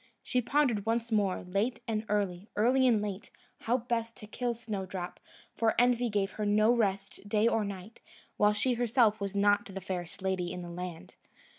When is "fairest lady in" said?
9.79-10.61